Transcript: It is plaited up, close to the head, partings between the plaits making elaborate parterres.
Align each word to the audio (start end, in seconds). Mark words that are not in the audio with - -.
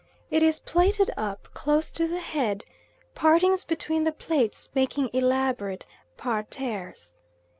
It 0.31 0.41
is 0.41 0.59
plaited 0.59 1.11
up, 1.15 1.49
close 1.53 1.91
to 1.91 2.07
the 2.07 2.21
head, 2.21 2.65
partings 3.13 3.63
between 3.63 4.03
the 4.03 4.11
plaits 4.11 4.67
making 4.73 5.11
elaborate 5.13 5.85
parterres. 6.17 7.15